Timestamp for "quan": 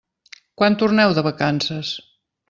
0.61-0.77